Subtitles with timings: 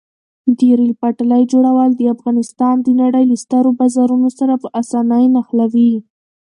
[0.57, 5.91] د ریل پټلۍ جوړول افغانستان د نړۍ له سترو بازارونو سره په اسانۍ نښلوي.